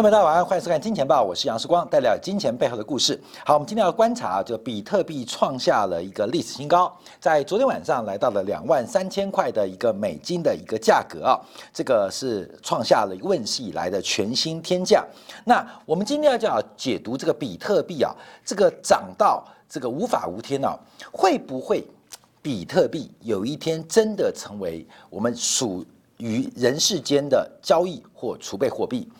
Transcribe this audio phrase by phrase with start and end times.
[0.00, 3.20] 朋友，大家晚上欢迎收看《金钱报》，我是杨世光，带来金钱背后的故事。
[3.44, 11.40] 好，我们今天要观察，就比特币创下了一个历史新高，在昨天晚上来到了两万三千块的一个美金的一个价格啊，
[11.74, 15.04] 这个是创下了问世以来的全新天价。
[15.44, 20.78] 那我们今天要就要解读这个比特币啊，这个涨到这个无法无天啊，
[21.10, 21.84] 会不会
[22.40, 25.84] 比特币有一天真的成为我们属
[26.18, 29.10] 于人世间的交易或储备货币？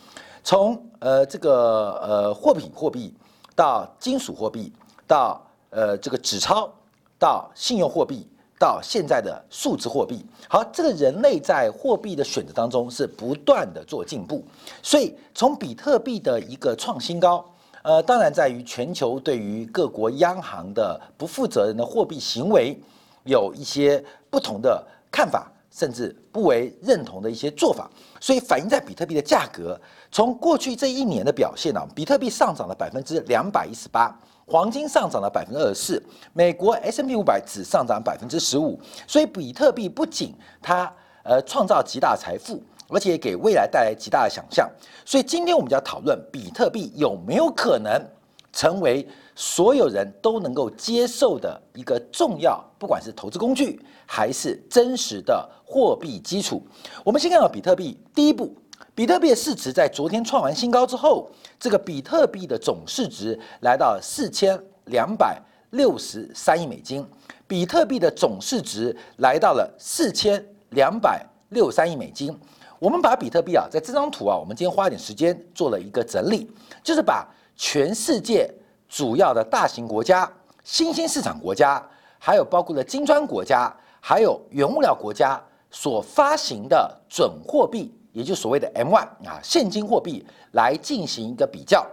[0.42, 3.14] 从呃这个呃货品货币
[3.54, 4.72] 到金属货币，
[5.06, 6.70] 到呃这个纸钞，
[7.18, 8.26] 到信用货币，
[8.58, 10.24] 到现在的数字货币。
[10.48, 14.42] 好，这个人类在货币的选择当中是不断的做进步。
[14.82, 17.44] 所以从比特币的一个创新高，
[17.82, 22.78] 呃，当然在于全球对于各国央行的不负责任的货币行为
[23.24, 25.50] 有一些不同的看法。
[25.78, 27.88] 甚至不为认同的一些做法，
[28.20, 29.80] 所以反映在比特币的价格。
[30.10, 34.12] 从过去这一年的表现呢，比特币上涨了百分之两百一十八，
[34.44, 38.76] 黄金上涨了百分之二十四，美国 S M P 五百只上涨百分之十五。
[39.06, 44.68] 所以比特币不仅它呃创造极大财富，而且给未来带来极大的想象。
[45.04, 48.04] 所以今天我们就要讨论比特币有没有可能
[48.52, 49.06] 成为。
[49.40, 56.60] 所有人都能够接受的一个重要，不管是投资工具还是真实的货币基础。
[57.04, 58.52] 我们先看到比特币，第一步，
[58.96, 67.06] 比特币的市值在昨天创完新高之后，这个比特币的总市值来到四千两百六十三亿美金，
[67.46, 72.36] 比特币的总市值来到了四千两百六三亿美金。
[72.80, 76.50] 我们把比特币啊，在这张图啊，我们今天花一点时间做了一个整理，
[76.82, 77.24] 就是把
[77.54, 78.52] 全世界。
[78.88, 80.30] 主要的大型国家、
[80.64, 81.82] 新兴市场国家，
[82.18, 85.40] 还有包括了金砖国家，还有原物料国家
[85.70, 91.86] 所发行的准货币，也就所谓的 M1 啊现金货币，来进行一个比较，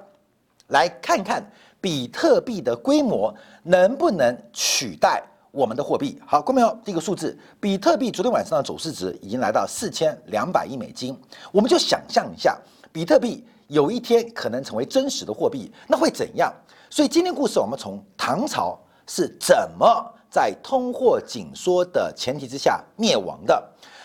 [0.67, 1.43] 来看看
[1.81, 3.33] 比特币的规模
[3.63, 6.19] 能不能取代我们的货币。
[6.25, 6.79] 好，看没有？
[6.85, 11.17] 第一个数字，比特币昨天晚上的走势值已经来到四千两百亿美金，
[11.51, 12.57] 我们就想象一下，
[12.91, 16.53] 比特币有一天可能成为真实的货币，那会怎样？
[16.95, 19.85] 所以今天故事，我们从唐朝是怎么
[20.29, 23.61] 在通货紧缩的前提之下灭亡的？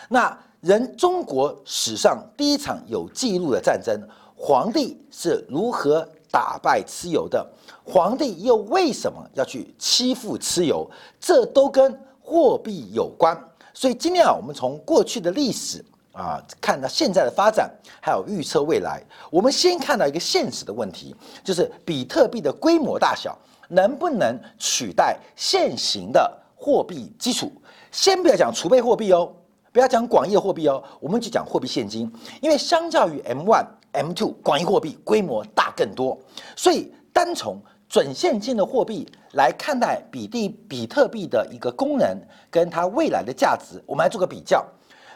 [0.09, 3.97] 那人中国史上第一场有记录的战争，
[4.35, 7.49] 皇帝是如何打败蚩尤的？
[7.85, 10.85] 皇帝又为什么要去欺负蚩尤？
[11.17, 13.41] 这都跟货币有关。
[13.73, 15.81] 所以今天啊，我们从过去的历史。
[16.11, 19.01] 啊，看到现在的发展，还有预测未来。
[19.29, 23.37] 我们先看到一个现实的问题，就是比特币的规模大小
[23.69, 27.51] 能不能取代现行的货币基础？
[27.91, 29.31] 先不要讲储备货币哦，
[29.71, 32.11] 不要讲广义货币哦，我们就讲货币现金。
[32.41, 36.19] 因为相较于 M one、M two 广义货币规模大更多，
[36.55, 42.17] 所以单从准现金的货币来看待比地比特币的一个功能
[42.49, 44.65] 跟它未来的价值，我们来做个比较。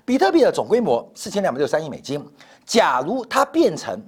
[0.05, 2.23] 比特币的总规模四千两百六十三亿美金。
[2.63, 3.99] 假如它变成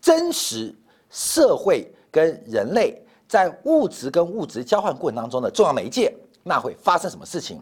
[0.00, 0.74] 真实
[1.10, 7.58] 社会跟人类在物质跟物质交换过程当中的重要媒介，那会发生什么事情？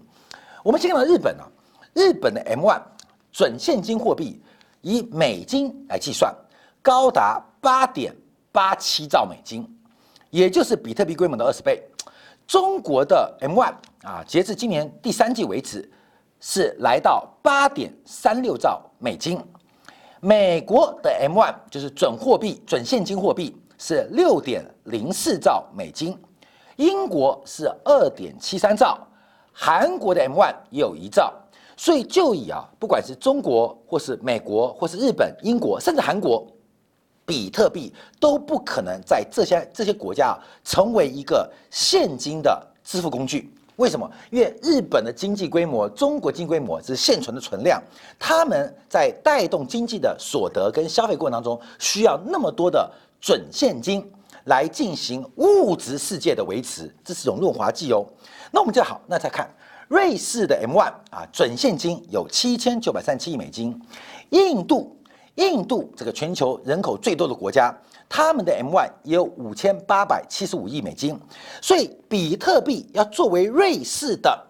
[0.64, 1.46] 我们先看到日本啊，
[1.94, 2.82] 日本的 M one
[3.30, 4.42] 准现金货币
[4.80, 6.34] 以美金来计算，
[6.82, 8.14] 高达八点
[8.50, 9.68] 八七兆美金，
[10.30, 11.82] 也就是比特币规模的二十倍。
[12.46, 15.88] 中国的 M one 啊，截至今年第三季为止。
[16.40, 19.40] 是来到八点三六兆美金，
[20.20, 26.16] 美国的 M one 就是准货币、准现金货币是六点零四兆美金，
[26.76, 28.98] 英国是二点七三兆，
[29.52, 31.32] 韩国的 M one 有一兆，
[31.76, 36.46] 所以就以啊，不管是中国或是美国或是日本、英国，甚至韩国，
[37.26, 43.52] 比特币都不可能在这些这些国家成为一个现金的支付工具。
[43.78, 44.10] 为什么？
[44.30, 47.80] 因为日本的经济规模、中国经济规模是现存的存量，
[48.18, 52.90] 他们在带动经济的所得跟消费过程当中，需要那么多的
[53.20, 54.04] 准现金
[54.46, 58.04] 来进行物质世界的维持，这是一种润滑剂哦。
[58.50, 59.48] 那我们就好，那再看
[59.86, 63.80] 瑞士的 M one 啊，准现金有七千九百三十七亿美金，
[64.30, 64.96] 印度，
[65.36, 67.72] 印度这个全球人口最多的国家。
[68.08, 71.20] 他们的 M one 也有五千八百七十五亿美金，
[71.60, 74.46] 所以比特币要作为瑞士的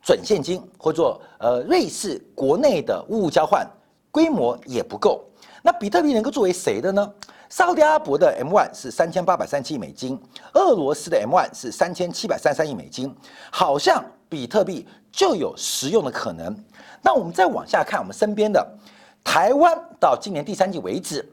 [0.00, 3.68] 准现金，或者呃瑞士国内的物物交换
[4.10, 5.24] 规模也不够。
[5.62, 7.12] 那比特币能够作为谁的呢？
[7.48, 10.18] 沙特阿拉伯的 M one 是三千八百三七亿美金，
[10.54, 13.14] 俄罗斯的 M one 是三千七百三十三亿美金，
[13.50, 16.56] 好像比特币就有实用的可能。
[17.02, 18.66] 那我们再往下看，我们身边的
[19.22, 21.28] 台湾到今年第三季为止。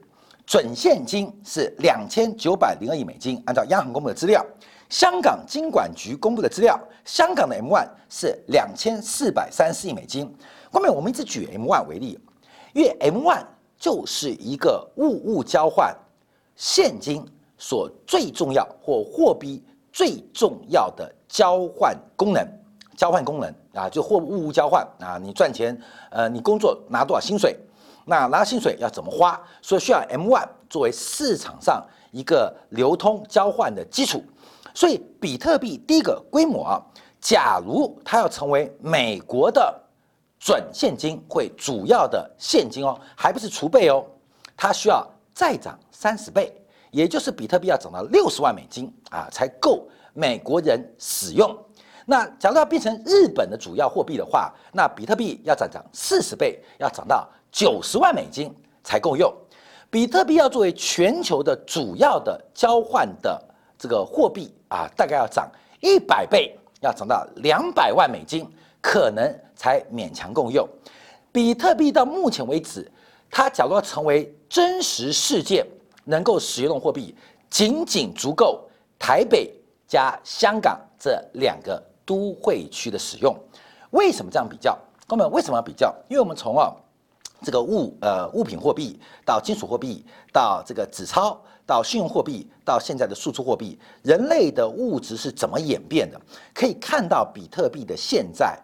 [0.50, 4.44] 准现金是两千九百零二亿美金，按照央行公布的资料，
[4.88, 10.28] 香港金管局公布的资料，香港的 M1 是两千四百三十亿美金。
[10.72, 12.18] 后面我们一直举 M1 为例，
[12.72, 13.44] 因为 M1
[13.78, 15.96] 就是一个物物交换
[16.56, 17.24] 现金
[17.56, 19.62] 所最重要或货币
[19.92, 22.44] 最重要的交换功能，
[22.96, 25.80] 交换功能啊，就货物物交换啊，你赚钱，
[26.10, 27.56] 呃，你工作拿多少薪水？
[28.04, 29.40] 那拿薪水要怎么花？
[29.62, 34.22] 所以需要 M1 作为市场上一个流通交换的基础。
[34.74, 36.80] 所以比特币第一个规模啊，
[37.20, 39.80] 假如它要成为美国的
[40.38, 44.04] 准现金，会主要的现金哦，还不是储备哦，
[44.56, 46.54] 它需要再涨三十倍，
[46.90, 51.56] 也就是比特币要涨到六十万美金啊，才够美国人使用。
[52.06, 57.28] 那假如要变成日本的主要货币的话，那比特币要涨涨四十倍，要涨到。
[57.50, 58.54] 九十万美金
[58.84, 59.32] 才够用，
[59.90, 63.42] 比特币要作为全球的主要的交换的
[63.78, 65.50] 这个货币啊，大概要涨
[65.80, 68.48] 一百倍，要涨到两百万美金，
[68.80, 70.66] 可能才勉强够用。
[71.32, 72.90] 比特币到目前为止，
[73.30, 75.66] 它假如要成为真实世界
[76.04, 77.14] 能够使用的货币，
[77.48, 78.68] 仅仅足够
[78.98, 79.52] 台北
[79.86, 83.36] 加香港这两个都会区的使用。
[83.90, 84.78] 为什么这样比较？
[85.06, 85.92] 哥们，为什么要比较？
[86.08, 86.72] 因为我们从啊。
[87.42, 96.20] 这个物呃物品货币到金属货币到这个纸钞到信用货币到现在的数字货币，人类的物质是怎么演变的？
[96.52, 98.58] 可以看到比特币的现在、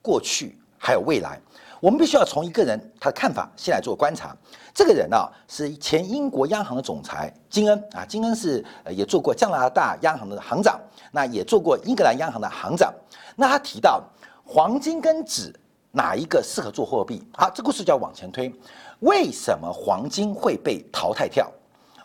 [0.00, 1.40] 过去还有未来。
[1.80, 4.36] 我们必须要从一个人他的看法先来做观察。
[4.72, 5.16] 这个人呢
[5.48, 10.80] 是前英国央行的总裁金恩啊，金恩是也做过加拿大央行的行长，
[11.10, 12.94] 那也做过英格兰央行的行长。
[13.34, 14.00] 那他提到
[14.44, 15.52] 黄金跟纸。
[15.92, 17.22] 哪一个适合做货币？
[17.36, 18.52] 好，这个故事就要往前推。
[19.00, 21.52] 为什么黄金会被淘汰掉？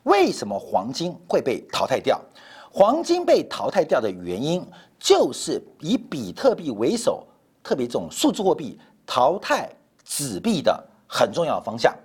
[0.04, 2.22] 为什么黄金会被淘汰掉？
[2.70, 4.66] 黄金被淘汰掉的原因，
[5.00, 7.26] 就是以比特币为首，
[7.64, 9.70] 特别这种数字货币淘汰
[10.04, 11.96] 纸币的很重要的方向。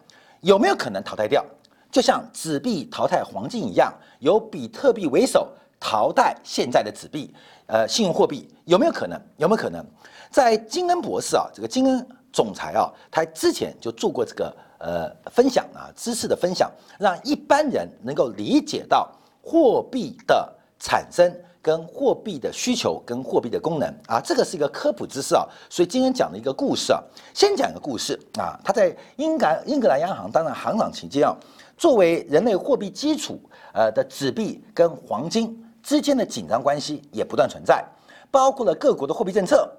[0.41, 1.45] 有没有可能淘汰掉？
[1.91, 7.35] 就像纸币淘汰黄金一样，由比特币为首淘汰现在的纸币，
[7.67, 9.21] 呃，信用货币有没有可能？
[9.37, 9.85] 有没有可能？
[10.33, 19.13] 在金恩博士啊，这个金恩总裁啊，他之前就做过这个呃分享啊，知识的分享，让一般人能够理解到
[19.43, 21.31] 货币的产生
[21.61, 25.47] 跟货币的需求跟货币的功能啊，这个是一个科普知识啊。
[25.69, 27.03] 所以今天讲的一个故事啊，
[27.35, 31.37] 先讲一个故事啊，他在英格英格兰央行担任行长期间啊，
[31.77, 33.39] 作为人类货币基础
[33.75, 37.85] 呃的纸币跟黄金之间的紧张关系也不断存在，
[38.31, 39.71] 包括了各国的货币政策。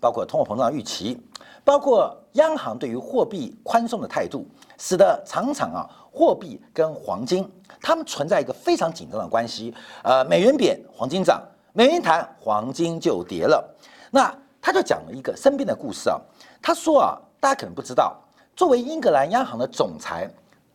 [0.00, 1.20] 包括通货膨胀预期，
[1.64, 4.46] 包括央行对于货币宽松的态度，
[4.78, 7.50] 使得常常啊货币跟黄金
[7.80, 9.74] 它们存在一个非常紧张的关系。
[10.02, 11.40] 呃，美元贬，黄金涨；
[11.72, 13.62] 美元弹，黄金就跌了。
[14.10, 16.20] 那他就讲了一个身边的故事啊，
[16.62, 18.16] 他说啊，大家可能不知道，
[18.56, 20.28] 作为英格兰央行的总裁，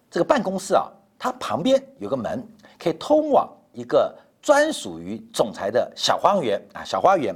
[0.09, 0.87] 这个办公室啊，
[1.17, 2.45] 它旁边有个门，
[2.79, 7.35] 可以通往一个专属于总裁的小花园啊，小花园。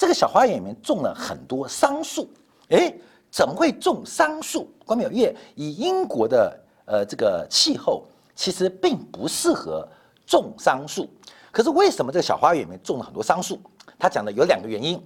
[0.00, 2.26] 这个小花园里面种了很多桑树，
[2.70, 2.90] 哎，
[3.30, 4.66] 怎么会种桑树？
[4.86, 8.04] 关淼月以英国的呃这个气候，
[8.34, 9.86] 其实并不适合
[10.24, 11.06] 种桑树。
[11.52, 13.60] 可是为什么这个小花园里面种了很多桑树？
[13.98, 14.98] 他讲的有两个原因。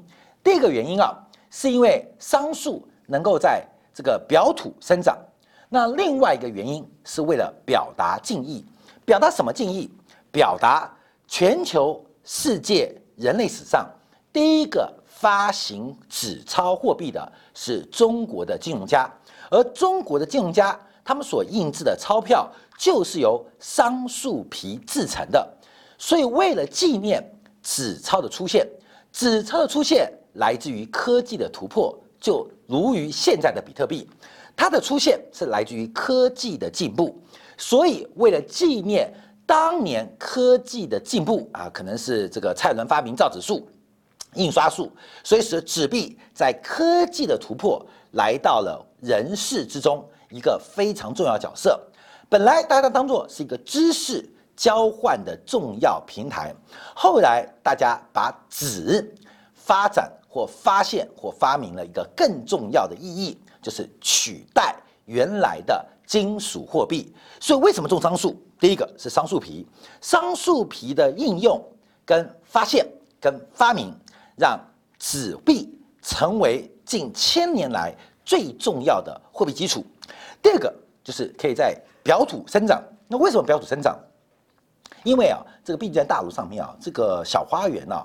[0.44, 1.12] 第一个原因啊，
[1.50, 5.18] 是因为桑树能够在这个表土生长。
[5.68, 8.64] 那另外一个原因是为了表达敬意，
[9.04, 9.90] 表达什么敬意？
[10.30, 10.88] 表达
[11.26, 13.90] 全球世界人类史上。
[14.34, 19.08] 第一个发行纸钞货币的是中国的金融家，
[19.48, 25.48] 而中国的金融家他们所印制的钞票就是由桑树皮制成的，
[25.96, 27.22] 所以为了纪念
[27.62, 28.68] 纸钞的出现，
[29.12, 34.10] 纸钞的出现来自于科技的突破，就如于现在的比特币，
[34.56, 37.16] 它的出现是来自于科技的进步，
[37.56, 39.14] 所以为了纪念
[39.46, 43.64] 当年科技的进步啊，可能是这个蔡伦发明造纸术。
[44.34, 44.90] 印刷术，
[45.22, 51.80] 所以使纸币在科技的突破来到了人世之中一个非常重要角色。
[52.28, 56.54] 本来大家当做是一个知识交换的重要平台，
[56.94, 59.14] 后来大家把纸
[59.52, 64.74] 发展或发现或发明了一个更重要的意义，就是取代
[65.04, 67.14] 原来的金属货币。
[67.40, 68.40] 所以为什么种桑树？
[68.58, 69.66] 第一个是桑树皮，
[70.00, 71.62] 桑树皮的应用
[72.04, 72.86] 跟发现
[73.20, 73.94] 跟发明。
[74.36, 74.58] 让
[74.98, 79.84] 纸币成为近千年来最重要的货币基础。
[80.42, 82.82] 第二个就是可以在表土生长。
[83.08, 83.98] 那为什么表土生长？
[85.02, 87.96] 因为啊，这个毕竟在大陆上面啊，这个小花园呢，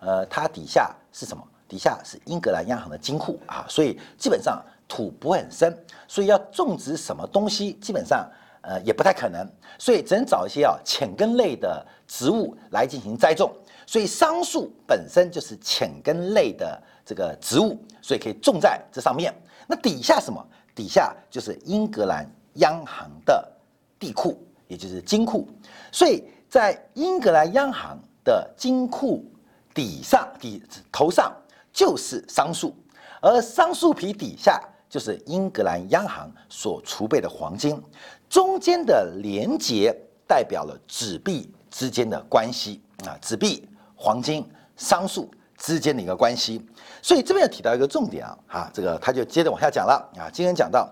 [0.00, 1.42] 呃，它底下是什么？
[1.68, 8.26] 底下是英格兰央行的金库啊，所以基本上土不会很深，所以要种植什么东西，基本上
[8.62, 9.46] 呃也不太可能，
[9.78, 13.52] 所以只能找一些啊浅根类的植物来进行栽种。
[13.88, 19.34] 所以桑树本身就是浅根类的这个植物，所以可以种在这上面。
[19.66, 20.46] 那底下什么？
[20.74, 23.50] 底下就是英格兰央行的
[23.98, 25.48] 地库，也就是金库。
[25.90, 29.24] 所以在英格兰央行的金库
[29.72, 31.34] 底上、底头上
[31.72, 32.76] 就是桑树，
[33.22, 37.82] 而桑树皮底下就是英格兰央行所储备的黄金。
[38.28, 43.66] 中间的连接代表了纸币之间的关系啊，纸币。
[44.00, 46.64] 黄金、桑树之间的一个关系，
[47.02, 50.30] 所以这边要提到一个重点啊，哈，这个他就接着往下讲了啊。
[50.32, 50.88] 今天讲到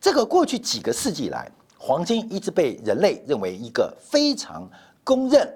[0.00, 1.48] 这个过去几个世纪以来，
[1.78, 4.68] 黄金一直被人类认为一个非常
[5.04, 5.48] 公认、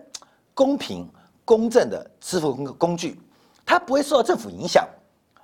[0.54, 1.10] 公平、
[1.44, 3.20] 公正的支付工工具，
[3.66, 4.88] 它不会受到政府影响，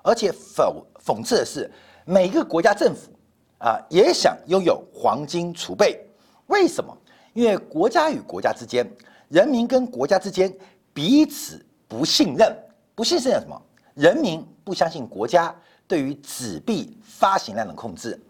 [0.05, 0.73] 而且讽
[1.05, 1.69] 讽刺的是，
[2.05, 3.11] 每一个国家政府
[3.59, 6.01] 啊也想拥有黄金储备，
[6.47, 6.97] 为什么？
[7.35, 8.89] 因为国家与国家之间，
[9.29, 10.57] 人民跟国家之间。
[10.93, 12.57] 彼此不信任，
[12.95, 13.61] 不信任什么？
[13.95, 15.55] 人民不相信国家
[15.87, 18.21] 对于纸币发行量的控制，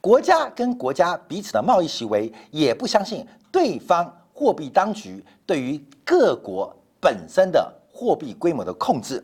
[0.00, 9.22] 国家跟国家彼此的贸易行为也不相信对方货币当局对于各国本身的货币规模的控制。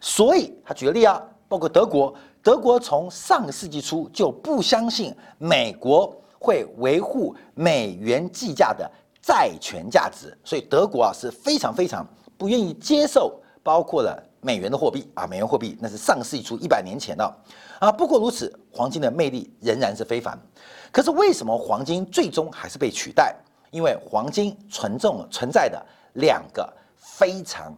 [0.00, 8.88] 所以他举个例啊，包括德国，德国从上个世纪初就不相信美国会维护美元计价的
[9.20, 12.06] 债权价值，所以德国啊是非常非常。
[12.40, 17.36] 不愿意接受包括了美元的货币啊，美元货币那是上世纪初一百年前的
[17.78, 17.92] 啊。
[17.92, 20.38] 不过如此，黄金的魅力仍然是非凡。
[20.90, 23.36] 可是为什么黄金最终还是被取代？
[23.70, 26.66] 因为黄金存重存在的两个
[26.96, 27.76] 非常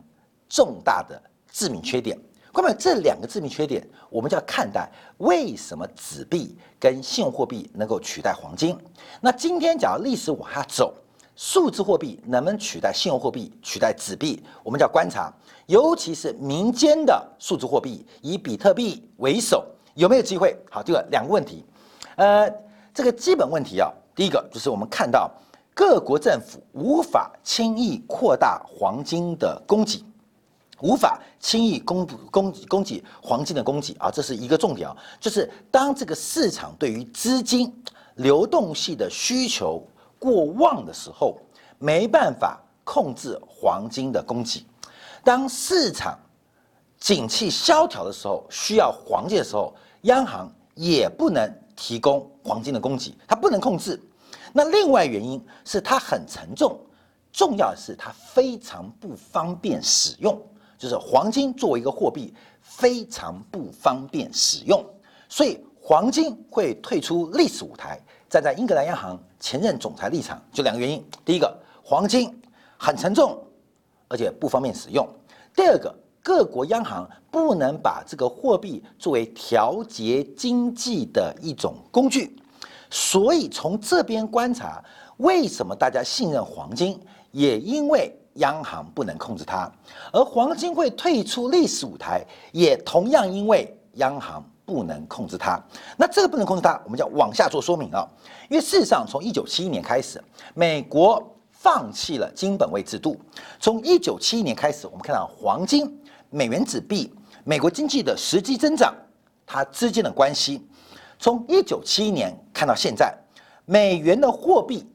[0.49, 2.17] 重大的致命缺点。
[2.53, 4.89] 关于这两个致命缺点，我们就要看待
[5.19, 8.79] 为什么纸币跟信用货币能够取代黄金。
[9.21, 10.95] 那今天讲历史往下走。
[11.45, 14.41] 数字货币能不能取代信用货币、取代纸币？
[14.63, 15.29] 我们叫观察，
[15.67, 20.57] 尤其是民间的数字货币，以比特币为首，有没有机会？
[20.71, 21.65] 好，这个两个问题，
[22.15, 22.49] 呃，
[22.95, 25.29] 这个基本问题啊，第一个就是我们看到
[25.75, 30.01] 各国政府无法轻易扩大黄金的供给，
[30.81, 37.75] 无法轻易供供供给黄金的供给啊，这是一个重点啊，就是当这个市场对于资金
[38.15, 39.85] 流动性的需求。
[40.23, 41.37] 过旺的时候
[41.81, 44.65] 没办法控制黄金的供给，
[45.25, 46.17] 当市场
[47.01, 54.01] 景气萧条的时候，需要黄金的时候，央行也不能提供黄金的供给，它不能控制。
[54.53, 56.79] 那另外原因是它很沉重，
[57.33, 60.41] 重要的是它非常不方便使用，
[60.79, 64.85] 就是黄金作为一个货币非常不方便使用，
[65.29, 68.01] 所以黄金会退出历史舞台。
[68.31, 72.35] 站在英格兰央行前任总裁立场，就两个原因：第一个，黄金
[72.79, 73.37] 很沉重，
[74.09, 75.05] 而且不方便使用；
[75.55, 82.35] 第二个，各国央行不能把这个货币作为调节经济的一种工具。
[82.89, 84.83] 所以从这边观察，
[85.19, 86.99] 为什么大家信任黄金，
[87.33, 89.71] 也因为央行不能控制它；
[90.11, 94.43] 而黄金会退出历史舞台，也同样因为央行。
[94.65, 95.61] 不能控制它，
[95.97, 98.07] 那这个不能控制它，我们叫往下做说明啊。
[98.49, 100.23] 因为事实上，从一九七一年开始，
[100.55, 103.21] 美国放弃了金本位制度。
[103.59, 106.01] 从一九七一年开始，我们看到黄金、
[106.31, 107.13] 美元纸币、
[107.45, 108.95] 美国经济的实际增长，
[109.47, 110.67] 它之间的关系。
[111.19, 113.15] 从一九七一年看到现在，
[113.65, 114.87] 美元的货币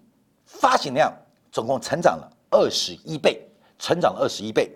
[0.45, 1.13] 发行量
[1.51, 3.41] 总共成长了二十一倍，
[3.77, 4.71] 成长了二十一倍。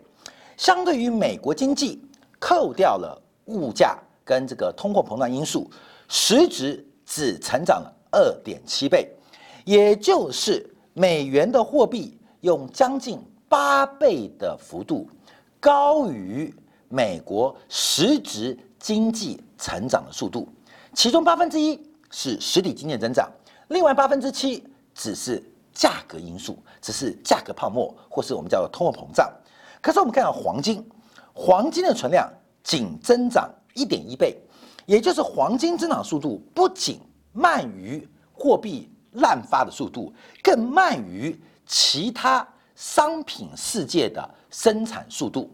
[0.57, 2.01] 相对于美国经济，
[2.39, 3.97] 扣掉了物价。
[4.31, 5.69] 跟这个通货膨胀因素，
[6.07, 9.11] 实质只成长了二点七倍，
[9.65, 15.09] 也就是美元的货币用将近八倍的幅度
[15.59, 16.53] 高于
[16.87, 20.47] 美国实质经济成长的速度，
[20.93, 21.77] 其中八分之一
[22.09, 23.29] 是实体经济增长，
[23.67, 29.29] 另外八分之七只是价格因素，只是价格泡沫或是我们叫做通货膨胀。
[29.81, 30.89] 可是我们看到黄金，
[31.33, 32.31] 黄金的存量
[32.63, 33.53] 仅增长。
[33.73, 34.37] 一点一倍，
[34.85, 36.99] 也就是黄金增长速度不仅
[37.31, 45.49] 慢于货币滥发的速度，更慢于其他商品世界的生产速度，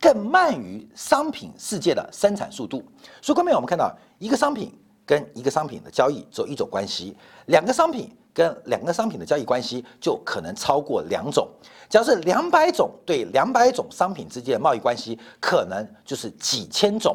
[0.00, 2.82] 更慢于商品世界的生产速度。
[3.20, 4.72] 所以，后面我们看到一个商品
[5.04, 7.16] 跟一个商品的交易只有一种关系，
[7.46, 11.46] 两个商品跟两个商品的交易关系就可能超过两种。
[11.90, 17.14] 只要是两百种对两百种商品之间的贸易关系，可能就是几千种。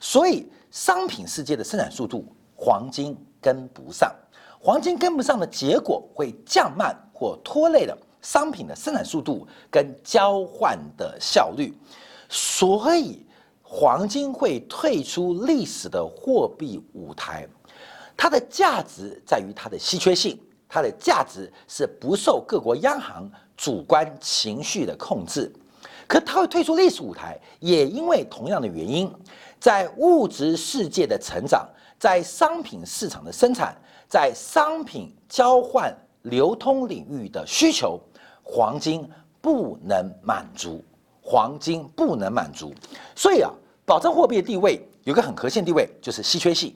[0.00, 2.24] 所以，商品世界的生产速度，
[2.54, 4.14] 黄金跟不上。
[4.58, 11.72] 黄金跟不上的结果，会降慢或拖累了商品的生产速度跟交换的效率。
[12.28, 13.24] 所以。
[13.70, 17.46] 黄金会退出历史的货币舞台，
[18.16, 25.52] 它的价值在于它的稀缺性，它的价值是不受各国央行主观情绪的控制。
[26.08, 29.08] 可它会退出历史舞台，也因为同样的原因，
[29.60, 31.68] 在物质世界的成长，
[32.00, 33.76] 在商品市场的生产，
[34.08, 38.00] 在商品交换流通领域的需求，
[38.42, 39.08] 黄金
[39.40, 40.82] 不能满足。
[41.20, 42.72] 黄金不能满足，
[43.14, 43.52] 所以啊，
[43.84, 46.74] 保证货币的地位有个很核心地位，就是稀缺性。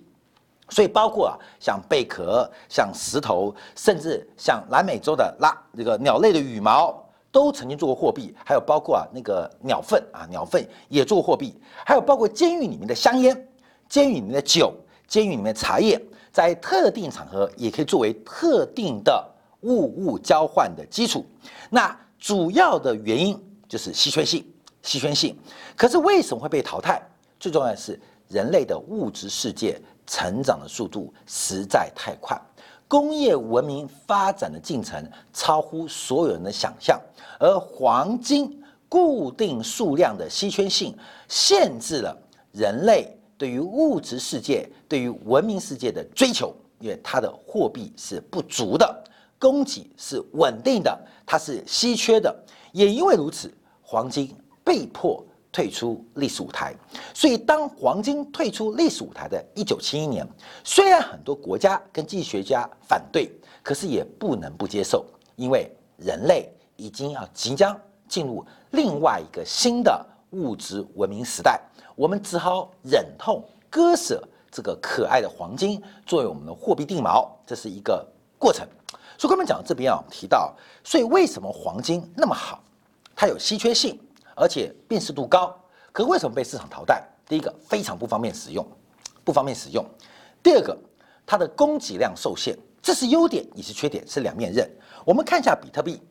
[0.68, 7.01] 所以包括啊，像贝壳、像石头，甚至像南美洲的拉这个鸟类的羽毛，
[7.32, 8.32] 都曾经做过货币。
[8.44, 11.58] 还有包括啊，那个鸟粪啊，鸟粪也做过货币。
[11.84, 13.48] 还有包括监狱里面的香烟、
[13.88, 14.72] 监狱里面的酒、
[15.08, 19.28] 监狱里面的茶叶，在特定场合也可以作为特定的
[19.62, 21.26] 物物交换的基础。
[21.70, 23.36] 那主要的原因。
[23.72, 24.44] 就是稀缺性，
[24.82, 25.34] 稀缺性。
[25.74, 27.00] 可是为什么会被淘汰？
[27.40, 27.98] 最重要的是，
[28.28, 32.38] 人类的物质世界成长的速度实在太快，
[32.86, 37.00] 工业文明发展的进程超乎所有人的想象。
[37.42, 40.96] 而黄金固定数量的稀缺性，
[41.26, 42.16] 限制了
[42.52, 49.04] 人类对于物质世界、对于文明世界的追求，因为它的货币是不足的，
[49.40, 52.32] 供给是稳定的，它是稀缺的。
[52.70, 53.52] 也因为如此。
[53.84, 56.74] 黄金被迫退出历史舞台，
[57.12, 60.26] 所以当黄金退出历史舞台的一九七一年，
[60.64, 63.30] 虽然很多国家跟经济学家反对，
[63.62, 65.04] 可是也不能不接受，
[65.36, 66.50] 因为人类
[66.82, 71.60] 已经要即将进入另外一个新的物质文明时代，
[71.94, 78.04] 我们只好忍痛割舍这个可爱的黄金作为我们的货币定锚，这是一个
[78.36, 78.66] 过程。
[79.16, 82.60] 所以我们讲这边啊，提到，所以为什么黄金那么好？
[83.14, 83.96] 它有稀缺性，
[84.34, 85.56] 而且辨识度高，
[85.92, 87.00] 可为什么被市场淘汰？
[87.28, 88.66] 第一个，非常不方便使用，
[89.22, 89.84] 不方便使用；
[90.42, 90.76] 第二个，
[91.24, 94.68] 它的供给量受限，这是优点也是缺点，是两面刃。
[95.04, 96.02] 我们看一下比特币，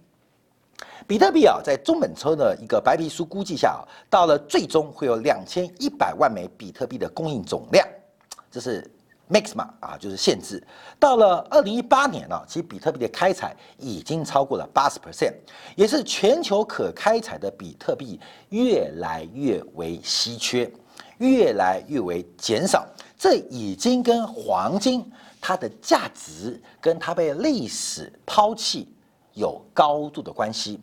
[1.11, 7.85] 比特币啊，在中本聪的一个白皮书估计下啊，到了最终会有两千一百万枚比特币的供应总量，
[8.49, 8.89] 这是。
[9.29, 10.61] max 嘛啊，就是限制。
[10.99, 15.33] 到了二零一八年呢，其实比特币的开采已经超过了八十 percent，
[15.75, 18.17] 也是全球可开采的比特币
[18.49, 20.69] 越来越为稀缺，
[21.17, 22.87] 越来越为减少。
[23.17, 25.05] 这已经跟黄金
[25.41, 28.93] 它的价值跟它被历史抛弃
[29.33, 30.79] 有高度的关系。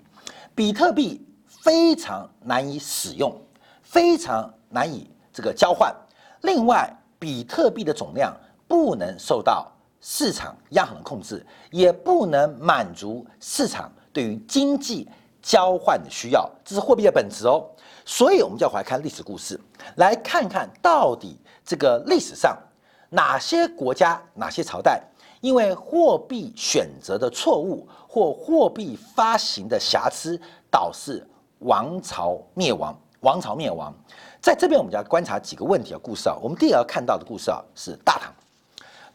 [0.59, 3.33] 比特币非常难以使用，
[3.81, 5.95] 非常难以这个交换。
[6.41, 15.09] 另外，比特币的总量不能受到市场央行的控制，也不能满足市场对于经济
[15.41, 17.65] 交换的需要，这是货币的本质哦。
[18.05, 19.61] 所以，我们就要回来看历史故事，
[19.95, 22.59] 来看看到底这个历史上
[23.11, 25.01] 哪些国家、哪些朝代，
[25.41, 31.27] 因为货币选择的错误或货币发行的瑕疵，导致
[31.61, 32.97] 王朝灭亡。
[33.21, 33.93] 王朝灭亡。
[34.41, 36.37] 在这边，我们就要观察几个问题啊，故事啊。
[36.41, 38.33] 我们第一个要看到的故事啊，是大唐。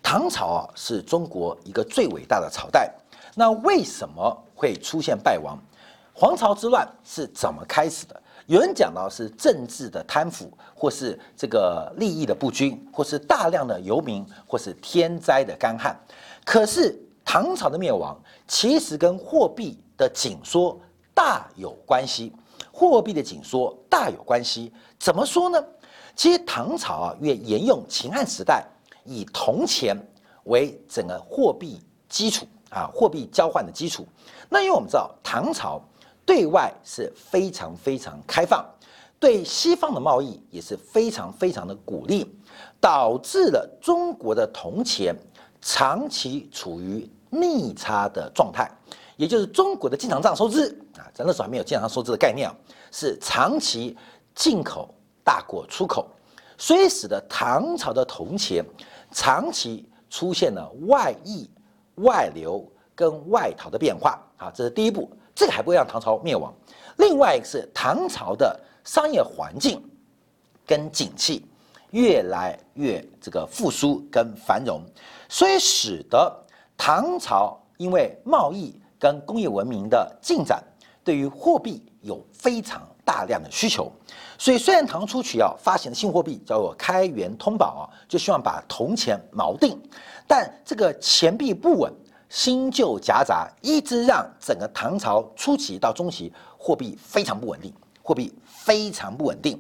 [0.02, 2.94] 唐朝啊，是中国一个最伟大的朝代。
[3.36, 5.58] 那为什么会出现败亡？
[6.14, 8.22] 黄巢之乱是怎么开始的？
[8.48, 15.98] 有人讲到是政治的贪腐，或是这个利益的不均，或是大量的游民，或是天灾的干旱。
[16.44, 20.80] 可是唐朝的灭亡，其实跟货币的紧缩
[21.14, 22.34] 大有关系。
[22.72, 25.64] 货币的紧缩大有关系，怎么说呢？
[26.16, 28.66] 其实唐朝啊，越沿用秦汉时代
[29.06, 29.96] 以铜钱
[30.46, 31.80] 为整个货币
[32.10, 34.06] 基础啊，货币交换的基础。
[34.50, 35.82] 那因为我们知道唐朝
[36.26, 38.66] 对外是非常非常开放，
[39.20, 42.26] 对西方的贸易也是非常非常的鼓励，
[42.80, 45.16] 导致了中国的铜钱
[45.62, 48.70] 长期处于逆差的状态。
[49.16, 52.56] 也就是中国的经常账收支啊，在那时候还没有经常收支的概念啊，
[52.92, 53.96] 是长期
[54.34, 56.10] 进口大过出口，
[56.58, 58.66] 所以使得唐朝的铜钱
[59.12, 61.48] 长期出现了外溢、
[61.98, 66.54] 外流跟外逃的变化啊，这是第一步，这个还不会让唐朝灭亡。
[66.98, 69.84] 另外一个是唐朝的商业环境
[70.66, 71.46] 跟景气
[71.92, 74.82] 越来越这个复苏跟繁荣，
[75.28, 76.32] 所以使得
[76.78, 80.64] 唐朝因为贸易跟工业文明的进展，
[81.04, 83.92] 对于货币有非常大量的需求。
[84.38, 89.80] 所以虽然唐初取要发行的新货币叫做开元通宝啊，就希望把铜钱锚定，
[90.28, 91.94] 但这个钱币不稳，
[92.34, 99.56] 新旧夹杂，一直让整个唐朝初期到中期货币非常不稳定，货币非常不稳定。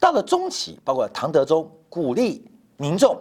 [0.00, 2.44] 到了中期，包括唐德宗鼓励
[2.76, 3.16] 民众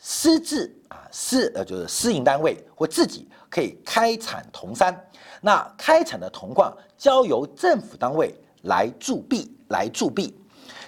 [0.00, 4.92] 私自啊私呃就是私营单位或自己可以开采铜山，
[5.40, 10.36] 那开采的铜矿交由政府单位来铸币来铸币。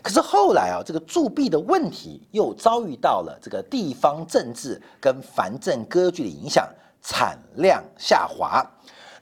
[0.03, 6.69] 可是后来啊，这个铸币的问题又遭遇到了这个地方政治跟藩镇割据的影响，
[7.09, 8.65] 产量下滑。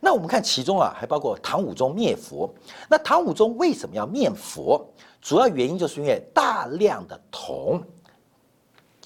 [0.00, 2.48] 那我们看其中啊，还包括唐武宗灭佛。
[2.88, 4.82] 那唐武宗为什么要灭佛？
[5.20, 7.82] 主要原因就是因为大量的铜，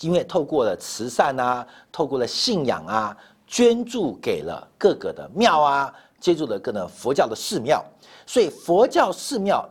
[0.01, 7.85] 因为透过了慈善啊，透过了信仰啊，捐助给了各个的庙啊，捐助了各个佛教的寺庙，
[8.27, 9.69] 所以佛教寺庙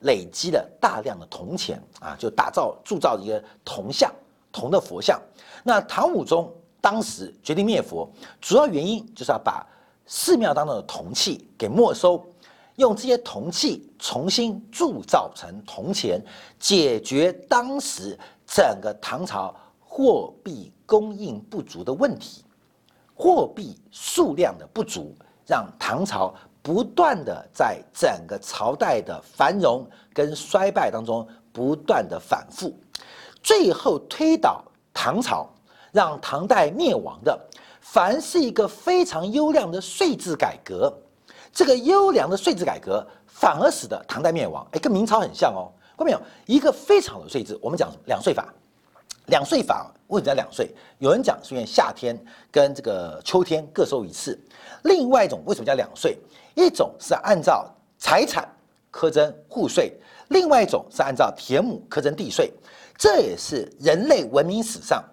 [0.00, 4.12] 累积了大量的铜钱啊，就打造铸造一个铜像，
[4.52, 5.20] 铜的佛像。
[5.64, 9.66] 那唐武宗当时决定灭佛，主要原因就是要把
[10.06, 12.24] 寺庙当中的铜器给没收。
[12.76, 16.18] 用这些铜器重新铸造成铜钱，
[16.58, 22.42] 解决当时整个唐朝货币供应不足的问题。
[23.14, 25.14] 货币数量的不足，
[25.46, 32.74] 让唐朝不断的在整个朝代的繁荣跟衰败当中不断的反复，
[33.42, 34.64] 最后推倒
[34.94, 35.46] 唐朝，
[35.92, 37.38] 让唐代灭亡的，
[37.80, 40.92] 凡是一个非常优良的税制改革。
[41.52, 44.66] 这个优良的税制改革，反而使得唐代灭亡。
[44.72, 45.72] 哎，跟明朝很像哦。
[45.96, 46.20] 看到没有？
[46.46, 48.54] 一个非常好的税制，我们讲两税法。
[49.26, 50.74] 两税法为什么叫两税？
[50.98, 52.18] 有人讲是因为夏天
[52.50, 54.38] 跟这个秋天各收一次。
[54.84, 56.18] 另外一种为什么叫两税？
[56.54, 58.48] 一种是按照财产
[58.90, 59.92] 苛征户税，
[60.28, 62.52] 另外一种是按照田亩苛征地税。
[62.96, 65.04] 这也是人类文明史上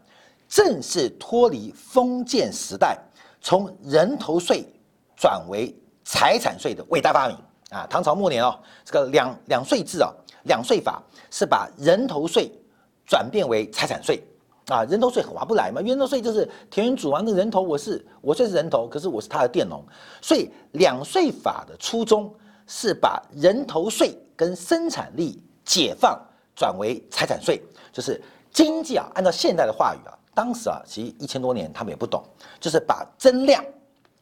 [0.48, 2.98] 正式脱离封建时代，
[3.42, 4.66] 从人头税
[5.16, 5.76] 转为。
[6.10, 7.36] 财产税的伟大发明
[7.70, 7.86] 啊！
[7.90, 10.10] 唐朝末年哦，这个两两税制啊，
[10.44, 12.50] 两税法是把人头税
[13.06, 14.24] 转变为财产税
[14.68, 14.86] 啊。
[14.86, 19.86] 人头税划不来嘛，人头税就是田园主王的人头我是我虽是人头，可是我是他的佃农，
[20.22, 22.34] 所以两税法的初衷
[22.66, 26.18] 是把人头税跟生产力解放
[26.56, 32.24] 转为财产税，就是经济啊，按照现代的话语啊，当时啊，其实一千多年他们也不懂，
[32.60, 33.66] 就是把增量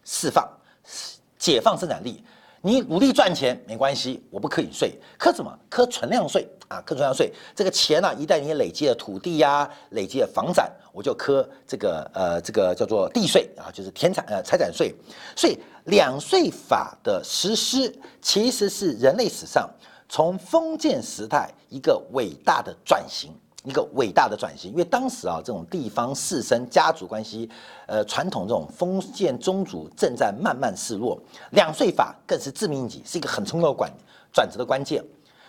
[0.06, 0.50] 释放。
[1.38, 2.24] 解放生产力，
[2.62, 5.60] 你努力赚钱没关系，我不可以税，课什么？
[5.70, 7.34] 课存量税啊，课存量税。
[7.54, 14.96] 这个钱呢，一旦你累积了土地呀，累积了房产，我就科这个呃，这个叫做地税啊，就是田产呃财产税。
[15.36, 19.70] 所以两税法的实施，其实是人类史上
[20.08, 23.34] 从封建时代一个伟大的转型。
[23.66, 27.50] 一个伟大的转型，因为当时啊，这种地方士绅家族关系，
[27.88, 31.20] 呃，传统这种封建宗族正在慢慢示弱，
[31.52, 33.92] 两税法更是致命一击，是一个很重要的转
[34.32, 35.04] 转折的关键。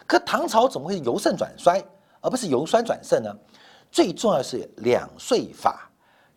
[0.06, 1.84] 可唐朝怎么会由盛转衰，
[2.20, 3.32] 而不是由衰转盛呢？
[3.92, 5.90] 最重要是两税法，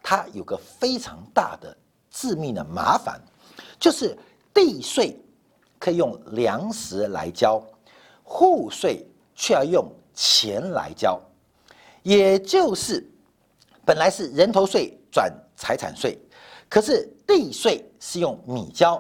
[0.03, 1.75] 它有个非常大的
[2.11, 3.19] 致命的麻烦，
[3.79, 4.17] 就是
[4.53, 5.19] 地税
[5.79, 7.61] 可以用粮食来交，
[8.23, 11.19] 户税却要用钱来交。
[12.10, 13.08] 也就是，
[13.86, 16.17] 本来是人头税转财产税，
[16.67, 19.00] 可是地税是用米交，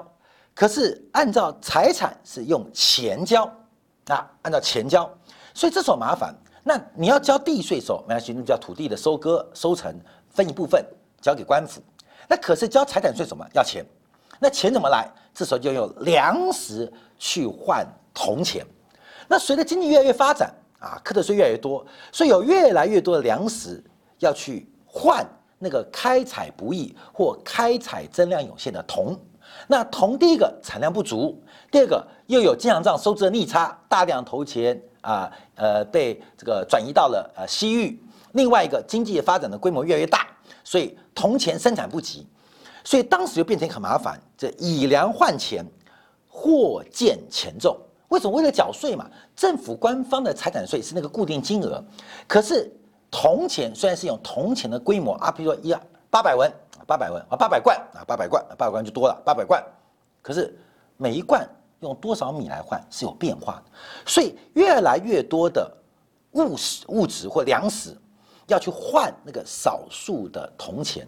[0.53, 3.45] 可是按照财产是用钱交，
[4.09, 5.11] 啊，按照钱交，
[5.55, 6.35] 所以这种麻烦。
[6.63, 9.91] 那你要交地税时候，没关系，那叫土地的收割收成
[10.29, 10.85] 分一部分
[11.19, 11.81] 交给官府。
[12.27, 13.83] 那可是交财产税什么要钱？
[14.39, 15.11] 那钱怎么来？
[15.33, 18.63] 这时候就用粮食去换铜钱。
[19.27, 20.53] 那随着经济越来越发展。
[20.79, 23.83] 啊，课的税越来越多，所以有越来越多的粮食
[24.19, 25.25] 要去换
[25.57, 29.17] 那个开采不易或开采增量有限的铜。
[29.67, 38.01] 那铜第一个产量不足，第二个又有经常账收支的逆差，大量投钱啊，呃，被这个转移到了呃西域。
[38.33, 40.27] 另外一个经济发展的规模越来越大，
[40.63, 42.27] 所以铜钱生产不及，
[42.83, 45.65] 所以当时就变成很麻烦，这以粮换钱，
[46.27, 47.75] 货贱钱重。
[48.09, 49.09] 为什么为了缴税嘛？
[49.35, 51.83] 政府官方的财产税是那个固定金额，
[52.27, 52.71] 可是
[53.09, 55.73] 铜钱虽然是用铜钱的规模啊，比如说一
[56.09, 56.51] 八百文
[56.87, 59.63] 八百文啊，八百贯啊，八百贯，八百贯就多了，八百贯。
[60.21, 60.57] 可是
[60.97, 61.47] 每一贯
[61.81, 63.71] 用多少米来换是有变化的，
[64.05, 65.71] 所以越来越多的
[66.31, 67.95] 物食物质或粮食
[68.47, 71.07] 要去换那个少数的铜钱，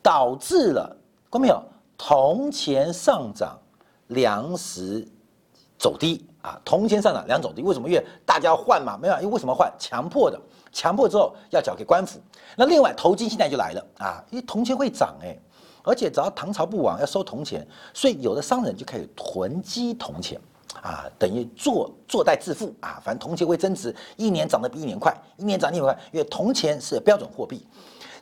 [0.00, 0.96] 导致了，
[1.28, 1.62] 观众朋友，
[1.98, 3.58] 铜钱上涨，
[4.06, 5.06] 粮食
[5.76, 7.88] 走低啊，铜钱上涨，粮走低，为什么？
[7.88, 9.14] 因为大家要换嘛，没有？
[9.16, 9.68] 因为为什么换？
[9.80, 12.20] 强迫的，强迫之后要交给官府。
[12.56, 15.36] 那另外投机现在就来了啊，因为铜钱会涨哎，
[15.82, 20.40] 而且只要唐朝不亡要收铜钱，所以有的商人就开始囤积铜钱。
[20.82, 23.00] 啊，等于坐坐待致富啊！
[23.02, 27.66] 反正铜钱会增值，一年涨得比一年快，一年涨一年快，因为铜钱是标准货币。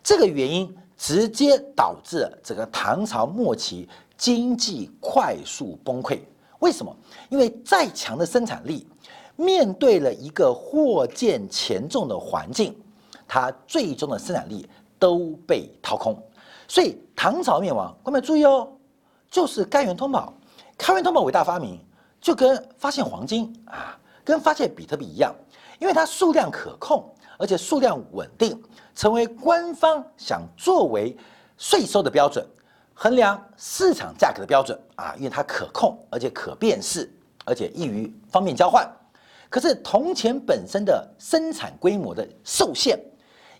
[0.04, 6.20] 这个原因直接导致了整个唐朝末期经济快速崩溃。
[6.64, 6.96] 为什么？
[7.28, 8.86] 因为再强的生产力，
[9.36, 12.74] 面对了一个货贱钱重的环境，
[13.28, 14.66] 它最终的生产力
[14.98, 16.16] 都被掏空。
[16.66, 18.66] 所以唐朝灭亡，各位注意哦，
[19.30, 20.32] 就是甘元通宝，
[20.78, 21.78] 开元通宝伟大发明。
[22.18, 25.34] 就跟发现黄金啊，跟发现比特币一样，
[25.78, 27.04] 因为它数量可控，
[27.36, 28.58] 而且数量稳定，
[28.94, 31.14] 成为官方想作为
[31.58, 32.42] 税收的标准，
[32.94, 35.14] 衡量市场价格的标准啊。
[35.16, 37.12] 因为它可控，而且可辨识，
[37.44, 38.88] 而且易于方便交换。
[39.50, 42.98] 可是铜钱本身的生产规模的受限，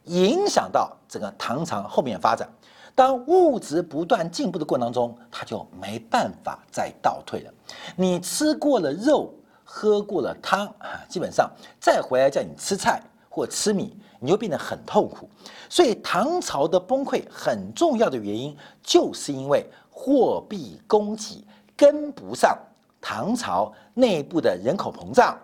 [0.04, 2.48] 影响到整个唐朝后面发展。
[2.96, 7.52] 当物质不断进步的过程当中，它就没办法再倒退了。
[7.96, 13.00] 你吃过了肉，喝过了汤啊，基本上再回来叫你吃菜
[13.34, 15.28] 或痴迷，你就变得很痛苦。
[15.68, 21.44] 所以唐朝的崩溃很重要的原因，就是因为货币供给
[21.76, 22.56] 跟不上
[23.00, 25.36] 唐朝内部的人口膨胀、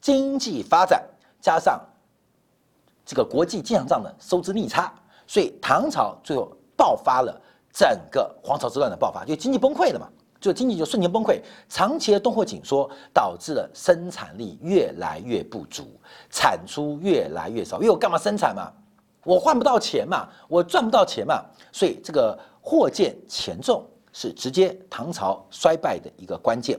[0.00, 1.02] 经济发展，
[1.40, 1.80] 加上
[3.06, 4.92] 这个国际经常账的收支逆差，
[5.26, 6.52] 所以唐朝最后。
[6.78, 10.08] 爆发了整个黄巢之乱的爆发，就经济崩溃了嘛，
[10.40, 15.84] 就经济就瞬间崩溃，长期的供货紧缩导致了生产力越来越不足，
[16.30, 17.78] 产出越来越少。
[17.78, 18.72] 因为我干嘛生产嘛？
[19.24, 26.78] 我换不到钱嘛，我赚不到钱嘛，所以这个货贱钱重是直接唐朝衰败的一个关键。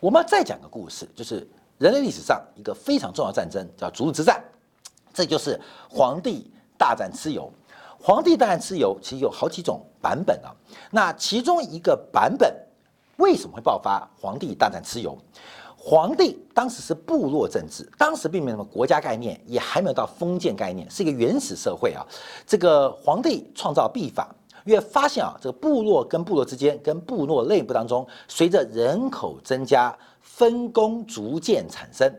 [0.00, 1.46] 我们要再讲个故事，就是
[1.78, 4.42] 人类历史上一个非常重要战争，叫逐日之战，
[5.12, 7.52] 这就是皇帝大战蚩尤。
[8.00, 10.50] 皇帝大战蚩尤，其实有好几种版本啊。
[10.90, 12.52] 那其中一个版本
[13.16, 15.16] 为什么会爆发皇帝大战蚩尤？
[15.76, 22.02] 皇帝当时是部落政治，当时并没有什么国家概念，也还没有到封建概念，是一个原始社会啊。
[22.46, 32.10] 这个皇帝创造币法，因为发现啊，这个部落跟部落之间，跟部落内部当中，随着人口增加，分工逐渐产生。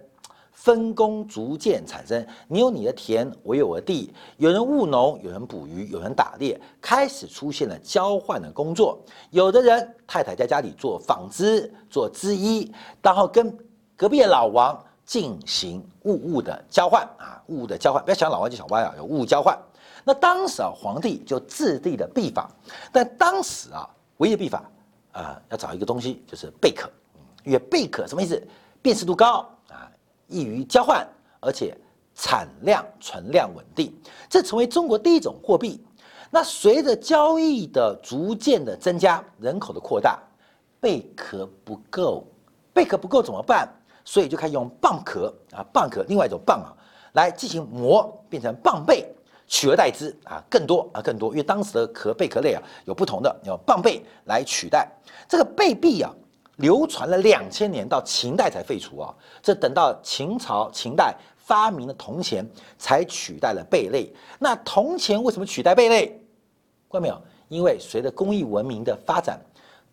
[0.65, 8.99] 分工逐渐产生，你有你的田，我有我的地，有人务农，有人捕鱼，有人打猎，开始出现了交换的工作。
[9.29, 13.55] 有的人太太在家里做纺织、做织衣，然后跟
[13.95, 14.75] 隔壁的老王
[15.05, 18.03] 进行物物的交换啊，物物的交换。
[18.03, 19.55] 不要想老王就想歪啊，有物物交换。
[20.03, 22.49] 那当时啊，皇帝就制定的币法，
[22.91, 24.63] 但当时啊，唯一的币法
[25.11, 26.89] 啊，要找一个东西，就是贝壳，
[27.43, 28.41] 因为贝壳什么意思？
[28.81, 29.47] 辨识度高。
[30.27, 31.07] 易于交换，
[31.39, 31.75] 而且
[32.13, 33.93] 产量存量稳定，
[34.29, 35.83] 这成为中国第一种货币。
[36.31, 40.19] 那随着交易的逐渐的增加，人口的扩大，
[40.79, 42.25] 贝壳不够，
[42.73, 43.69] 贝壳不够怎么办？
[44.03, 46.73] 所以就开始用蚌壳啊，蚌壳另外一种蚌啊，
[47.13, 49.05] 来进行磨，变成蚌贝，
[49.47, 54.87] 取而代之啊，更多啊更多，因为当时的壳贝壳类啊有不同的，用蚌贝来取代
[55.27, 56.11] 这个贝币啊。
[56.57, 59.13] 流传了两千年，到秦代才废除啊！
[59.41, 64.13] 这等到秦朝、秦代发明了铜钱，才取代了贝类。
[64.39, 66.17] 那铜钱为什么取代贝类？
[66.89, 67.21] 看没有？
[67.49, 69.39] 因为随着工艺文明的发展，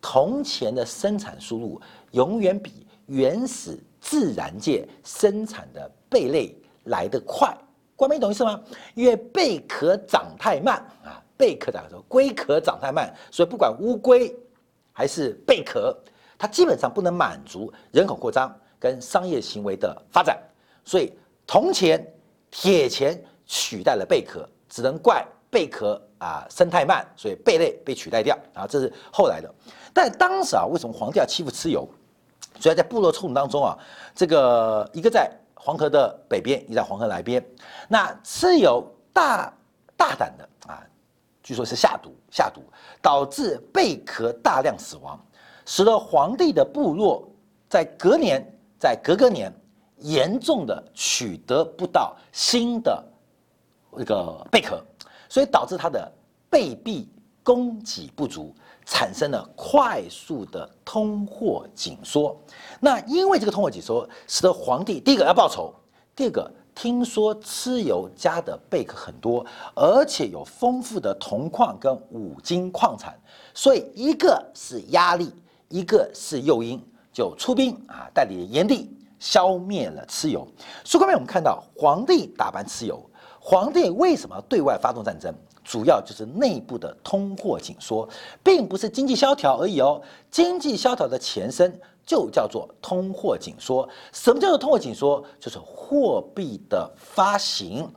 [0.01, 1.81] 铜钱的生产速度
[2.13, 7.53] 永远比原始自然界生产的贝类来得快。
[7.97, 8.61] 关没懂意思吗？
[8.95, 14.33] 因为贝壳长太慢啊，贝壳长说龟壳长太慢，所以不管乌龟
[14.93, 15.97] 还是贝壳。
[16.43, 20.37] 它基本上不能满足人口扩张跟商业行为的发展，
[20.85, 22.05] 所以铜钱、
[22.51, 29.49] 铁钱取代了贝壳，只能怪贝壳啊生态慢，所以贝类被取代掉啊，这是后来的。
[29.95, 31.89] 但当时啊，为什么皇帝要欺负蚩尤？
[32.59, 33.79] 主要在部落冲突当中啊，
[34.13, 37.41] 这个一个在黄河的北边，一个在黄河南边，
[37.87, 39.57] 那蚩尤大
[39.97, 40.83] 大胆的啊，
[41.41, 42.65] 据说是下毒下毒，
[43.01, 45.17] 导致贝壳大量死亡。
[45.65, 47.29] 使得皇帝的部落
[47.69, 48.45] 在隔年、
[48.79, 49.53] 在隔隔年
[49.99, 53.05] 严重的取得不到新的
[53.97, 54.83] 这个贝壳，
[55.29, 56.11] 所以导致他的
[56.51, 57.09] 贝币
[57.43, 62.37] 供给不足，产生了快速的通货紧缩。
[62.81, 65.73] 那因为这个通货紧缩，使得皇帝第一个要报仇，
[66.15, 69.45] 第二个听说蚩尤加的贝壳很多，
[69.75, 73.19] 而且有丰富的铜矿跟五金矿产，
[73.55, 75.33] 所以一个是压力，
[75.73, 76.79] 一个是诱因，
[77.13, 80.47] 就出兵啊，代理炎帝消灭了蚩尤。
[80.85, 83.03] 书后面我们看到皇帝打败蚩尤，
[83.41, 85.35] 皇帝为什么对外发动战争？
[85.65, 88.07] 主要就是内部的通货紧缩，
[88.43, 90.03] 并不是经济萧条而已哦。
[90.29, 93.89] 经济萧条的前身就叫做通货紧缩。
[94.13, 95.25] 什么叫做通货紧缩？
[95.39, 97.89] 就是货币的发行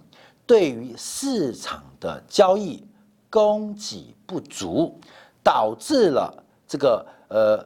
[0.46, 2.86] 对于市场的交易
[3.32, 4.98] 供给不足，
[5.44, 6.32] 导致了
[6.68, 7.66] 这个呃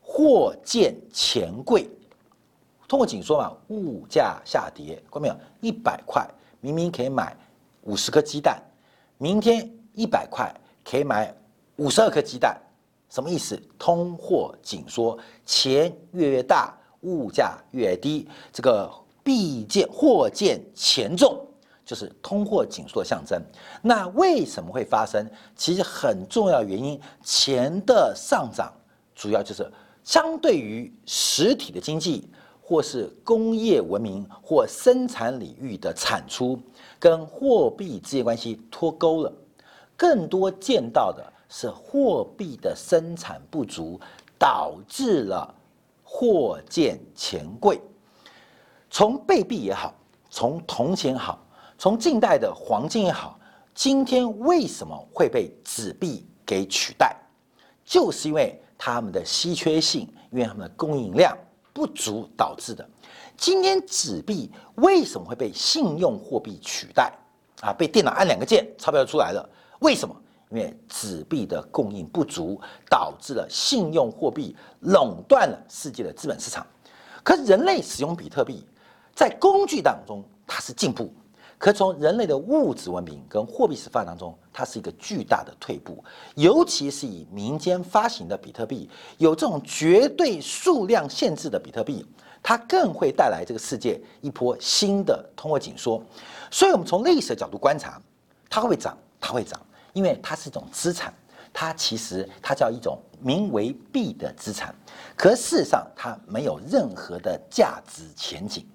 [0.00, 1.88] 货贱钱贵。
[2.88, 5.36] 通货紧缩嘛，物价下跌，看到没有？
[5.60, 6.28] 一百块
[6.60, 7.36] 明明可以买
[7.82, 8.60] 五十颗鸡蛋。
[9.16, 10.52] 明天一百块
[10.84, 11.32] 可以买
[11.76, 12.60] 五十二颗鸡蛋，
[13.08, 13.56] 什么意思？
[13.78, 18.90] 通货紧缩，钱越越大，物价越低，这个
[19.22, 21.46] 币贱货贱钱重，
[21.84, 23.40] 就是通货紧缩的象征。
[23.82, 25.24] 那为什么会发生？
[25.54, 28.72] 其实很重要原因，钱的上涨
[29.20, 29.70] 主要就是
[30.02, 32.26] 相对于实体的经济，
[32.58, 36.58] 或是工业文明或生产领域的产出。
[36.98, 39.30] 跟货币之间关系脱钩了，
[39.94, 44.00] 更多见到的是货币的生产不足，
[44.38, 45.54] 导致了
[46.02, 47.78] 货贱钱贵。
[48.88, 49.92] 从贝币也好，
[50.30, 53.38] 从铜钱也好，从近代的黄金也好，
[53.74, 57.14] 今天为什么会被纸币给取代？
[57.84, 61.36] 就是因为它们的稀缺性，因为它们的供应量
[61.70, 62.88] 不足导致的。
[63.36, 67.12] 今天纸币为什么会被信用货币取代？
[67.60, 69.46] 啊，被电脑按两个键，钞票就出来了。
[69.80, 70.16] 为什么？
[70.48, 76.66] 因为纸币的供应不足，导致了信用货币垄断了世界的资本市场。
[77.22, 78.64] 可人类使用比特币，
[79.14, 81.12] 在工具当中它是进步，
[81.60, 86.02] 可从人类的物质文明跟货币史发展当中，它是一个巨大的退步。
[86.34, 92.06] 尤其是以民间发行的比特币，有这种绝对数量限制的比特币。
[92.42, 96.02] 它更会带来这个世界一波新的通货紧缩，
[96.50, 98.00] 所以，我们从历史的角度观察，
[98.48, 99.60] 它会涨，它会涨，
[99.92, 101.12] 因为它是一种资产，
[101.52, 104.74] 它其实它叫一种名为币的资产，
[105.14, 108.66] 可事实上它没有任何的价值前景。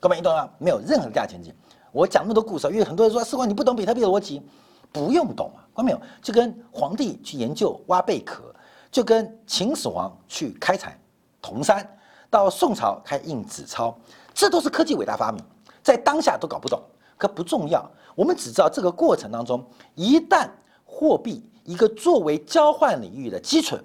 [0.00, 0.48] 各位，你懂吗？
[0.58, 1.54] 没有任何的价值前景。
[1.92, 4.42] 我讲那么多故事，因为很多人说，四光你不懂比特币的逻辑，
[4.90, 6.00] 不用懂啊，看到没有？
[6.20, 8.42] 就跟皇帝去研究挖贝壳，
[8.90, 10.98] 就跟秦始皇去开采
[11.40, 11.86] 铜山。
[12.30, 13.94] 到宋朝开印纸钞，
[14.32, 15.44] 这都是科技伟大发明，
[15.82, 16.80] 在当下都搞不懂，
[17.18, 17.86] 可不重要。
[18.14, 19.62] 我们只知道这个过程当中，
[19.94, 20.48] 一旦
[20.86, 23.76] 货币一个作为交换领域的基础，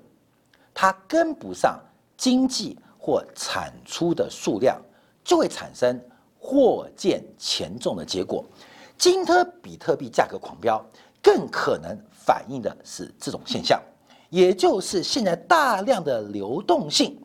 [0.74, 1.78] 它跟不上
[2.16, 4.82] 经济或产出的数量，
[5.26, 6.00] 就会产生
[6.48, 8.42] 货贱钱重的结果。
[8.98, 10.82] 今天比特币价格狂飙，
[11.22, 13.82] 更可能反映的是这种现象，
[14.30, 17.20] 也就是现在大量的流动性。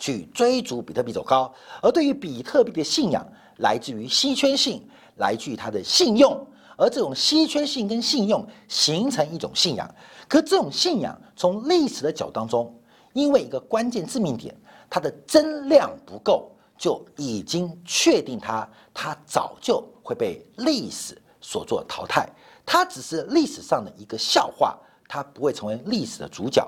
[0.00, 4.80] 去追逐比特币走高，而对于比特币的信仰来自于稀缺性，
[5.16, 9.92] 来自于它的信用，而这种稀缺性跟信用形成一种信仰。
[10.28, 12.72] 可这种信仰从历史的角度当中，
[13.12, 14.54] 因为一个关键致命点，
[14.88, 22.28] 它的增量不够，就已经确定它，它早就会被历史所做淘汰。
[22.64, 26.66] 它只是历史上的一个笑话，它不会成为历史的主角。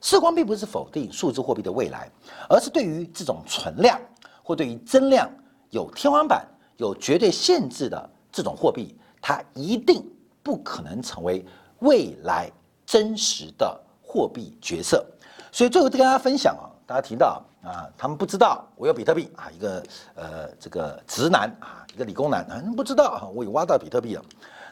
[0.00, 2.10] 时光并不是否定数字货币的未来，
[2.48, 4.00] 而是对于这种存量
[4.42, 5.30] 或对于增量
[5.68, 10.02] 有天花板、有绝对限制的这种货币，它一定
[10.42, 11.44] 不可能成为
[11.80, 12.50] 未来
[12.86, 15.04] 真实的货币角色。
[15.52, 19.82] 所以最后再跟大家分享啊，大家提到啊，他们不知道我有比特币啊，一个
[20.14, 24.24] 呃这个直男啊，一个理工男啊，不知道啊，我有挖到比特币了。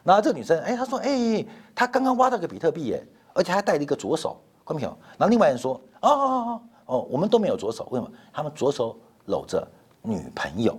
[0.03, 4.41] 那这个女生哎，她说哎，她刚刚挖到个比特币耶，而且还带了一个左手。
[4.65, 4.89] 看没有？
[5.17, 8.13] 然后另外人说：“哦哦哦哦，我们都没有左手，为什么？
[8.31, 9.67] 他们左手搂着
[10.03, 10.79] 女朋友。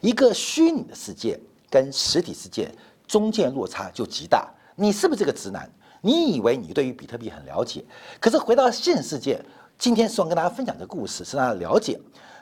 [0.00, 1.38] 一个虚拟的世界
[1.70, 2.68] 跟实体世界
[3.06, 4.52] 中间落差就极大。
[4.74, 5.70] 你是不是这个直男？
[6.00, 7.84] 你以为你对于比特币很了解？
[8.20, 9.40] 可是回到现实世界，
[9.78, 12.00] 今天希望跟大家分享的故事，是让大家了解，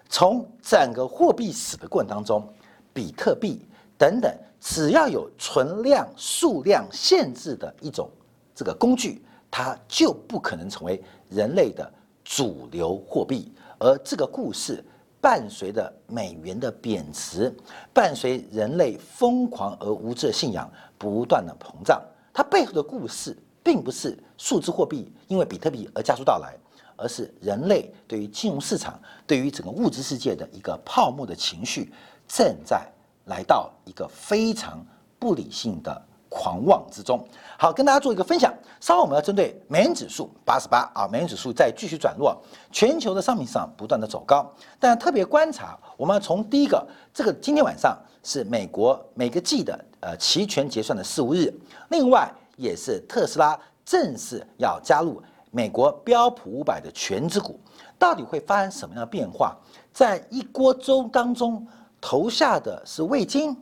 [0.09, 2.47] 从整个货币史的过程当中，
[2.93, 3.67] 比特币
[3.99, 8.09] 等等，只要有存量数量限制的一种
[8.55, 9.25] 这个工具。”
[9.57, 11.89] 它就不可能成为人类的
[12.25, 14.85] 主流货币，而这个故事
[15.21, 17.55] 伴随着美元的贬值，
[17.93, 20.69] 伴随人类疯狂而无知的信仰
[20.99, 22.03] 不断的膨胀。
[22.33, 26.53] 它背后的故事并不是数字货币因为比特币而加速到来，
[26.97, 31.93] 而是人类对于金融市场、对于整个物质世界的一个泡沫的情绪
[32.27, 32.87] 正在
[33.27, 34.85] 来到一个非常
[35.19, 37.27] 不理性的狂妄之中。
[37.59, 38.53] 好，跟大家做一个分享。
[38.81, 42.37] 稍后我们要针对美元指数八十八啊，美元指数再继续转弱，
[42.71, 44.51] 全球的商品市场不断的走高。
[44.79, 51.53] 但特别观察，我们要从第一个，这个今天晚上是美国每个季的呃期权结算的四五日，
[51.91, 55.23] 另外也是特斯拉正式要加入
[55.55, 57.61] 美国标普五百的全资股，
[57.97, 59.57] 到底会发生什么样的变化？
[59.93, 61.65] 在一锅粥当中
[62.01, 63.57] 投下的是味精，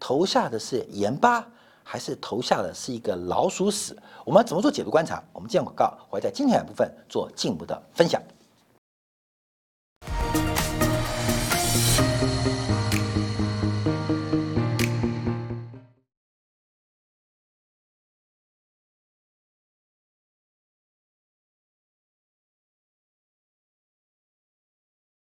[0.00, 1.46] 投下的是盐巴。
[1.86, 3.94] 还是投下的是一个老鼠屎？
[4.24, 5.22] 我们怎么做解读观察？
[5.34, 8.18] 我们见广告，会在精彩的部分做进一步的分享。